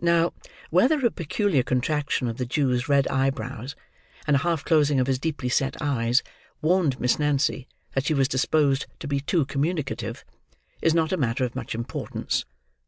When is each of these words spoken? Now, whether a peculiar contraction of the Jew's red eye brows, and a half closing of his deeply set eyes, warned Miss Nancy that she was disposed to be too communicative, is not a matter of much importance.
Now, 0.00 0.32
whether 0.70 1.06
a 1.06 1.12
peculiar 1.12 1.62
contraction 1.62 2.26
of 2.26 2.38
the 2.38 2.44
Jew's 2.44 2.88
red 2.88 3.06
eye 3.06 3.30
brows, 3.30 3.76
and 4.26 4.34
a 4.34 4.40
half 4.40 4.64
closing 4.64 4.98
of 4.98 5.06
his 5.06 5.20
deeply 5.20 5.48
set 5.48 5.80
eyes, 5.80 6.24
warned 6.60 6.98
Miss 6.98 7.20
Nancy 7.20 7.68
that 7.92 8.04
she 8.04 8.14
was 8.14 8.26
disposed 8.26 8.86
to 8.98 9.06
be 9.06 9.20
too 9.20 9.44
communicative, 9.44 10.24
is 10.82 10.92
not 10.92 11.12
a 11.12 11.16
matter 11.16 11.44
of 11.44 11.54
much 11.54 11.76
importance. 11.76 12.44